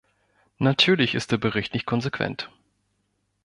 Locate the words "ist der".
1.13-1.37